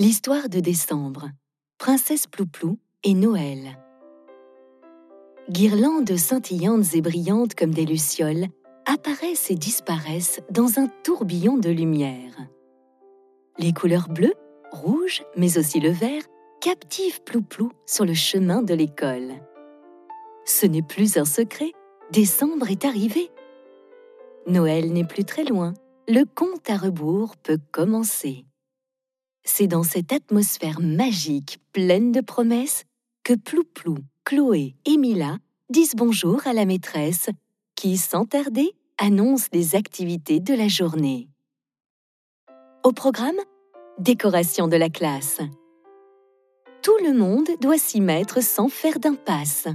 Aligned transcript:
L'histoire 0.00 0.48
de 0.48 0.60
décembre. 0.60 1.28
Princesse 1.76 2.26
Plouplou 2.26 2.78
et 3.04 3.12
Noël. 3.12 3.78
Guirlandes 5.50 6.16
scintillantes 6.16 6.94
et 6.94 7.02
brillantes 7.02 7.54
comme 7.54 7.74
des 7.74 7.84
lucioles 7.84 8.46
apparaissent 8.86 9.50
et 9.50 9.56
disparaissent 9.56 10.40
dans 10.50 10.78
un 10.78 10.88
tourbillon 11.04 11.58
de 11.58 11.68
lumière. 11.68 12.32
Les 13.58 13.74
couleurs 13.74 14.08
bleues, 14.08 14.32
rouges, 14.72 15.22
mais 15.36 15.58
aussi 15.58 15.80
le 15.80 15.90
vert, 15.90 16.22
captivent 16.62 17.20
Plouplou 17.22 17.70
sur 17.84 18.06
le 18.06 18.14
chemin 18.14 18.62
de 18.62 18.72
l'école. 18.72 19.34
Ce 20.46 20.64
n'est 20.64 20.80
plus 20.80 21.18
un 21.18 21.26
secret, 21.26 21.72
décembre 22.10 22.70
est 22.70 22.86
arrivé. 22.86 23.30
Noël 24.46 24.94
n'est 24.94 25.04
plus 25.04 25.26
très 25.26 25.44
loin, 25.44 25.74
le 26.08 26.24
compte 26.24 26.70
à 26.70 26.78
rebours 26.78 27.36
peut 27.36 27.58
commencer. 27.70 28.46
C'est 29.44 29.66
dans 29.66 29.82
cette 29.82 30.12
atmosphère 30.12 30.80
magique, 30.80 31.60
pleine 31.72 32.12
de 32.12 32.20
promesses, 32.20 32.84
que 33.24 33.34
Plouplou, 33.34 33.98
Chloé 34.24 34.74
et 34.84 34.96
Mila 34.96 35.38
disent 35.70 35.94
bonjour 35.96 36.46
à 36.46 36.52
la 36.52 36.64
maîtresse, 36.64 37.28
qui, 37.74 37.96
sans 37.96 38.26
tarder, 38.26 38.72
annonce 38.98 39.46
les 39.52 39.74
activités 39.76 40.40
de 40.40 40.54
la 40.54 40.68
journée. 40.68 41.28
Au 42.84 42.92
programme, 42.92 43.38
décoration 43.98 44.68
de 44.68 44.76
la 44.76 44.90
classe. 44.90 45.40
Tout 46.82 46.96
le 47.04 47.12
monde 47.12 47.48
doit 47.60 47.78
s'y 47.78 48.00
mettre 48.00 48.42
sans 48.42 48.68
faire 48.68 48.98
d'impasse. 48.98 49.68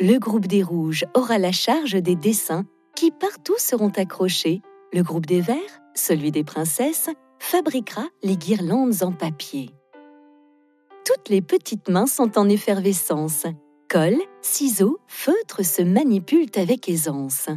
Le 0.00 0.18
groupe 0.18 0.46
des 0.46 0.62
rouges 0.62 1.04
aura 1.14 1.38
la 1.38 1.52
charge 1.52 1.94
des 1.94 2.16
dessins 2.16 2.66
qui 2.94 3.10
partout 3.10 3.56
seront 3.58 3.90
accrochés. 3.90 4.60
Le 4.92 5.02
groupe 5.02 5.26
des 5.26 5.40
verts, 5.40 5.80
celui 5.94 6.30
des 6.30 6.44
princesses, 6.44 7.10
fabriquera 7.46 8.08
les 8.24 8.36
guirlandes 8.36 9.04
en 9.04 9.12
papier. 9.12 9.70
Toutes 11.04 11.28
les 11.28 11.40
petites 11.40 11.88
mains 11.88 12.08
sont 12.08 12.38
en 12.38 12.48
effervescence. 12.48 13.46
Colle, 13.88 14.20
ciseaux, 14.42 14.98
feutres 15.06 15.64
se 15.64 15.80
manipulent 15.80 16.50
avec 16.56 16.88
aisance. 16.88 17.48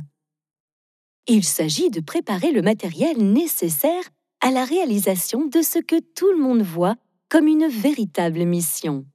Il 1.26 1.44
s'agit 1.44 1.90
de 1.90 2.02
préparer 2.02 2.52
le 2.52 2.62
matériel 2.62 3.18
nécessaire 3.18 4.04
à 4.42 4.52
la 4.52 4.64
réalisation 4.64 5.46
de 5.46 5.64
ce 5.64 5.80
que 5.80 6.00
tout 6.00 6.32
le 6.32 6.38
monde 6.38 6.62
voit 6.62 6.96
comme 7.28 7.48
une 7.48 7.68
véritable 7.68 8.46
mission. 8.46 9.06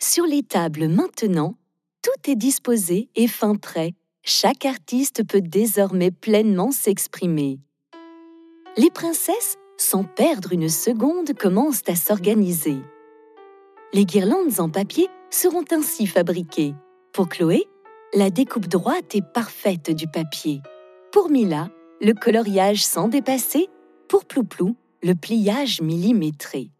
Sur 0.00 0.26
les 0.26 0.42
tables 0.42 0.88
maintenant, 0.88 1.54
tout 2.02 2.30
est 2.30 2.36
disposé 2.36 3.08
et 3.14 3.28
fin 3.28 3.54
prêt. 3.54 3.94
Chaque 4.24 4.64
artiste 4.64 5.24
peut 5.24 5.40
désormais 5.40 6.10
pleinement 6.10 6.72
s'exprimer 6.72 7.60
les 8.78 8.90
princesses, 8.90 9.56
sans 9.76 10.04
perdre 10.04 10.52
une 10.52 10.68
seconde, 10.68 11.34
commencent 11.34 11.82
à 11.88 11.96
s'organiser. 11.96 12.76
Les 13.92 14.04
guirlandes 14.04 14.60
en 14.60 14.68
papier 14.68 15.08
seront 15.30 15.64
ainsi 15.72 16.06
fabriquées. 16.06 16.74
Pour 17.12 17.28
Chloé, 17.28 17.64
la 18.14 18.30
découpe 18.30 18.68
droite 18.68 19.16
et 19.16 19.22
parfaite 19.34 19.90
du 19.90 20.06
papier. 20.06 20.62
Pour 21.10 21.28
Mila, 21.28 21.70
le 22.00 22.12
coloriage 22.12 22.84
sans 22.84 23.08
dépasser. 23.08 23.66
Pour 24.08 24.24
Plouplou, 24.24 24.76
le 25.02 25.14
pliage 25.14 25.80
millimétré. 25.80 26.70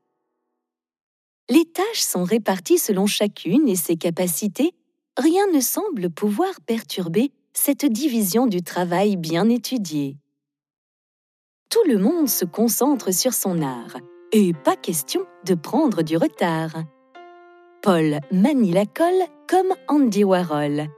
Les 1.50 1.64
tâches 1.64 2.02
sont 2.02 2.22
réparties 2.22 2.78
selon 2.78 3.06
chacune 3.06 3.68
et 3.68 3.76
ses 3.76 3.96
capacités. 3.96 4.72
Rien 5.16 5.48
ne 5.52 5.60
semble 5.60 6.10
pouvoir 6.10 6.60
perturber 6.60 7.32
cette 7.52 7.84
division 7.84 8.46
du 8.46 8.62
travail 8.62 9.16
bien 9.16 9.48
étudiée 9.48 10.16
tout 11.70 11.84
le 11.86 11.98
monde 11.98 12.28
se 12.28 12.44
concentre 12.44 13.12
sur 13.12 13.32
son 13.32 13.62
art 13.62 13.96
et 14.32 14.52
pas 14.52 14.76
question 14.76 15.26
de 15.44 15.54
prendre 15.54 16.02
du 16.02 16.16
retard. 16.16 16.82
Paul 17.82 18.20
manie 18.32 18.72
la 18.72 18.86
colle 18.86 19.22
comme 19.48 19.74
Andy 19.86 20.24
Warhol. 20.24 20.88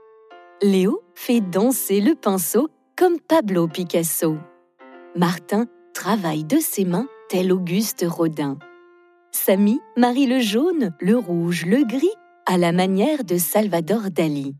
Léo 0.61 1.01
fait 1.15 1.41
danser 1.41 2.01
le 2.01 2.15
pinceau 2.15 2.69
comme 2.95 3.19
Pablo 3.19 3.67
Picasso. 3.67 4.37
Martin 5.15 5.65
travaille 5.93 6.43
de 6.43 6.57
ses 6.57 6.85
mains 6.85 7.07
tel 7.29 7.51
Auguste 7.51 8.05
Rodin. 8.07 8.57
Samy 9.31 9.79
marie 9.97 10.27
le 10.27 10.39
jaune, 10.39 10.95
le 10.99 11.17
rouge, 11.17 11.65
le 11.65 11.83
gris 11.85 12.15
à 12.45 12.57
la 12.57 12.71
manière 12.71 13.23
de 13.23 13.37
Salvador 13.37 14.11
Dali. 14.11 14.55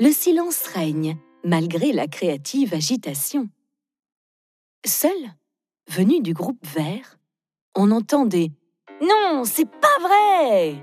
Le 0.00 0.10
silence 0.10 0.66
règne 0.66 1.16
malgré 1.44 1.92
la 1.92 2.06
créative 2.06 2.74
agitation. 2.74 3.48
Seul, 4.86 5.34
venu 5.88 6.20
du 6.20 6.34
groupe 6.34 6.64
vert, 6.66 7.18
on 7.74 7.90
entendait 7.90 8.50
Non, 9.00 9.42
c'est 9.44 9.68
pas 9.68 9.98
vrai 10.00 10.82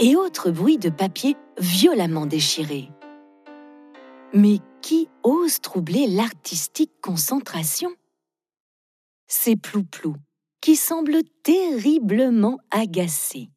et 0.00 0.16
autres 0.16 0.50
bruits 0.50 0.78
de 0.78 0.88
papier 0.88 1.36
violemment 1.58 2.26
déchirés. 2.26 2.88
Mais 4.32 4.58
qui 4.80 5.08
ose 5.22 5.60
troubler 5.60 6.06
l'artistique 6.06 6.92
concentration? 7.02 7.90
C'est 9.26 9.56
Plouplou, 9.56 10.16
qui 10.60 10.74
semble 10.74 11.22
terriblement 11.42 12.58
agacée. 12.70 13.50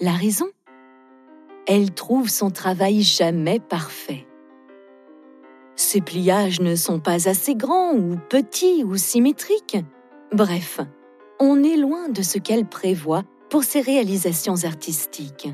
La 0.00 0.12
raison? 0.12 0.48
Elle 1.66 1.92
trouve 1.92 2.28
son 2.30 2.50
travail 2.50 3.02
jamais 3.02 3.60
parfait. 3.60 4.27
Ses 5.78 6.00
pliages 6.00 6.60
ne 6.60 6.74
sont 6.74 6.98
pas 6.98 7.28
assez 7.28 7.54
grands 7.54 7.94
ou 7.94 8.16
petits 8.28 8.82
ou 8.82 8.96
symétriques. 8.96 9.78
Bref, 10.32 10.80
on 11.38 11.62
est 11.62 11.76
loin 11.76 12.08
de 12.08 12.20
ce 12.20 12.38
qu'elle 12.38 12.66
prévoit 12.66 13.22
pour 13.48 13.62
ses 13.62 13.80
réalisations 13.80 14.64
artistiques. 14.64 15.48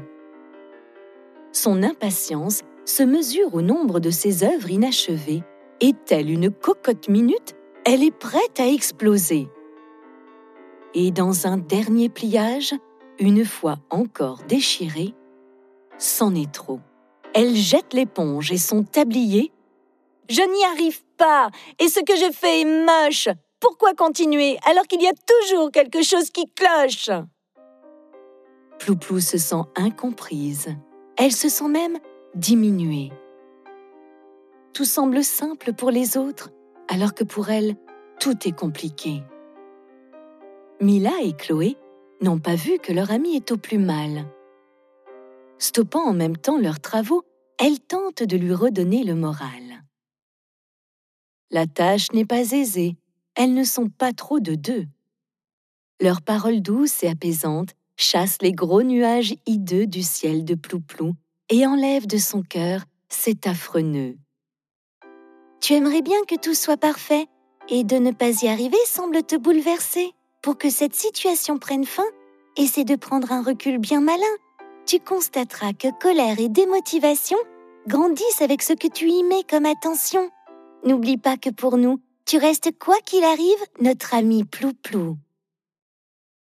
Son 1.52 1.82
impatience 1.82 2.62
se 2.86 3.02
mesure 3.02 3.54
au 3.54 3.60
nombre 3.60 4.00
de 4.00 4.08
ses 4.08 4.44
œuvres 4.44 4.70
inachevées, 4.70 5.42
et 5.82 5.92
telle 6.06 6.30
une 6.30 6.50
cocotte 6.50 7.10
minute, 7.10 7.54
elle 7.84 8.02
est 8.02 8.16
prête 8.16 8.58
à 8.58 8.66
exploser. 8.66 9.46
Et 10.94 11.10
dans 11.10 11.46
un 11.46 11.58
dernier 11.58 12.08
pliage, 12.08 12.74
une 13.18 13.44
fois 13.44 13.76
encore 13.90 14.40
déchiré, 14.48 15.12
c'en 15.98 16.34
est 16.34 16.50
trop. 16.50 16.80
Elle 17.34 17.54
jette 17.54 17.92
l'éponge 17.92 18.52
et 18.52 18.58
son 18.58 18.84
tablier 18.84 19.52
je 20.28 20.42
n'y 20.42 20.64
arrive 20.64 21.02
pas, 21.16 21.50
et 21.78 21.88
ce 21.88 22.00
que 22.00 22.16
je 22.16 22.32
fais 22.32 22.62
est 22.62 22.64
moche. 22.64 23.28
Pourquoi 23.60 23.94
continuer 23.94 24.58
alors 24.68 24.84
qu'il 24.84 25.02
y 25.02 25.06
a 25.06 25.12
toujours 25.26 25.70
quelque 25.70 26.02
chose 26.02 26.30
qui 26.30 26.44
cloche? 26.54 27.10
Plouplou 28.78 29.20
se 29.20 29.38
sent 29.38 29.62
incomprise. 29.76 30.74
Elle 31.16 31.32
se 31.32 31.48
sent 31.48 31.68
même 31.68 31.98
diminuée. 32.34 33.10
Tout 34.72 34.84
semble 34.84 35.22
simple 35.22 35.72
pour 35.72 35.90
les 35.90 36.16
autres, 36.16 36.50
alors 36.88 37.14
que 37.14 37.24
pour 37.24 37.48
elle, 37.48 37.76
tout 38.20 38.36
est 38.46 38.56
compliqué. 38.56 39.22
Mila 40.80 41.12
et 41.22 41.32
Chloé 41.32 41.76
n'ont 42.20 42.40
pas 42.40 42.56
vu 42.56 42.78
que 42.78 42.92
leur 42.92 43.10
amie 43.10 43.36
est 43.36 43.52
au 43.52 43.56
plus 43.56 43.78
mal. 43.78 44.26
Stoppant 45.58 46.04
en 46.04 46.12
même 46.12 46.36
temps 46.36 46.58
leurs 46.58 46.80
travaux, 46.80 47.22
elles 47.58 47.80
tentent 47.80 48.24
de 48.24 48.36
lui 48.36 48.52
redonner 48.52 49.04
le 49.04 49.14
moral. 49.14 49.84
La 51.54 51.68
tâche 51.68 52.10
n'est 52.10 52.24
pas 52.24 52.50
aisée, 52.50 52.96
elles 53.36 53.54
ne 53.54 53.62
sont 53.62 53.88
pas 53.88 54.12
trop 54.12 54.40
de 54.40 54.56
deux. 54.56 54.86
Leurs 56.00 56.20
paroles 56.20 56.60
douces 56.60 57.04
et 57.04 57.08
apaisantes 57.08 57.76
chassent 57.96 58.42
les 58.42 58.50
gros 58.50 58.82
nuages 58.82 59.36
hideux 59.46 59.86
du 59.86 60.02
ciel 60.02 60.44
de 60.44 60.56
Plouplou 60.56 61.14
et 61.50 61.64
enlèvent 61.64 62.08
de 62.08 62.18
son 62.18 62.42
cœur 62.42 62.86
cet 63.08 63.46
affreux 63.46 63.82
nœud. 63.82 64.16
Tu 65.60 65.74
aimerais 65.74 66.02
bien 66.02 66.18
que 66.26 66.34
tout 66.34 66.54
soit 66.54 66.76
parfait, 66.76 67.28
et 67.68 67.84
de 67.84 67.98
ne 67.98 68.10
pas 68.10 68.42
y 68.42 68.48
arriver 68.48 68.76
semble 68.84 69.22
te 69.22 69.36
bouleverser. 69.36 70.10
Pour 70.42 70.58
que 70.58 70.70
cette 70.70 70.96
situation 70.96 71.58
prenne 71.58 71.86
fin, 71.86 72.02
essaie 72.56 72.84
de 72.84 72.96
prendre 72.96 73.30
un 73.30 73.44
recul 73.44 73.78
bien 73.78 74.00
malin. 74.00 74.24
Tu 74.86 74.98
constateras 74.98 75.72
que 75.72 75.96
colère 76.00 76.40
et 76.40 76.48
démotivation 76.48 77.38
grandissent 77.86 78.42
avec 78.42 78.60
ce 78.60 78.72
que 78.72 78.88
tu 78.88 79.08
y 79.08 79.22
mets 79.22 79.44
comme 79.48 79.66
attention. 79.66 80.32
N'oublie 80.84 81.16
pas 81.16 81.38
que 81.38 81.48
pour 81.48 81.78
nous, 81.78 82.00
tu 82.26 82.36
restes 82.36 82.78
quoi 82.78 82.98
qu'il 83.00 83.24
arrive 83.24 83.58
notre 83.80 84.12
ami 84.14 84.44
Plouplou. 84.44 85.16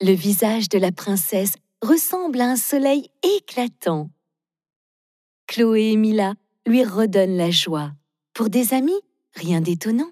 Le 0.01 0.13
visage 0.13 0.69
de 0.69 0.79
la 0.79 0.93
princesse 0.93 1.55
ressemble 1.83 2.41
à 2.41 2.51
un 2.51 2.57
soleil 2.57 3.11
éclatant. 3.23 4.11
Chloé 5.49 5.91
et 5.91 5.97
Mila 5.97 6.35
lui 6.67 6.85
redonnent 6.85 7.37
la 7.37 7.51
joie. 7.51 7.91
Pour 8.33 8.49
des 8.49 8.75
amis, 8.75 9.01
rien 9.35 9.61
d'étonnant. 9.61 10.11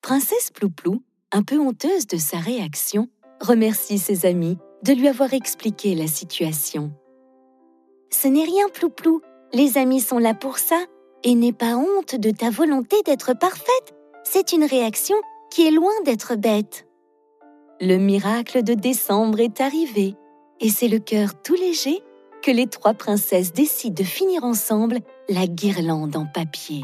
Princesse 0.00 0.50
Plouplou, 0.52 1.02
un 1.32 1.42
peu 1.42 1.58
honteuse 1.58 2.06
de 2.06 2.16
sa 2.16 2.38
réaction, 2.38 3.08
remercie 3.40 3.98
ses 3.98 4.24
amis 4.24 4.56
de 4.84 4.92
lui 4.92 5.08
avoir 5.08 5.32
expliqué 5.32 5.96
la 5.96 6.06
situation. 6.06 6.92
Ce 8.10 8.28
n'est 8.28 8.44
rien, 8.44 8.68
Plouplou. 8.68 9.20
Les 9.52 9.78
amis 9.78 10.00
sont 10.00 10.18
là 10.18 10.34
pour 10.34 10.58
ça 10.58 10.84
et 11.24 11.34
n'aie 11.34 11.52
pas 11.52 11.76
honte 11.76 12.14
de 12.14 12.30
ta 12.30 12.50
volonté 12.50 12.96
d'être 13.04 13.32
parfaite. 13.36 13.94
C'est 14.22 14.52
une 14.52 14.64
réaction 14.64 15.16
qui 15.50 15.66
est 15.66 15.70
loin 15.70 15.92
d'être 16.04 16.36
bête. 16.36 16.86
le 17.80 17.96
miracle 17.96 18.62
de 18.62 18.74
décembre 18.74 19.40
est 19.40 19.60
arrivé, 19.60 20.14
et 20.60 20.68
c'est 20.68 20.88
le 20.88 20.98
cœur 20.98 21.40
tout 21.42 21.54
léger 21.54 22.00
que 22.42 22.50
les 22.50 22.66
trois 22.66 22.94
princesses 22.94 23.52
décident 23.52 23.94
de 23.94 24.04
finir 24.04 24.44
ensemble 24.44 25.00
la 25.28 25.46
guirlande 25.46 26.16
en 26.16 26.26
papier. 26.26 26.82